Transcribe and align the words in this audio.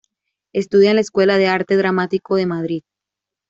Estudia 0.51 0.89
en 0.89 0.95
la 0.95 1.01
Escuela 1.01 1.37
de 1.37 1.45
Arte 1.45 1.77
Dramático 1.77 2.35
de 2.35 2.47
Madrid. 2.47 2.81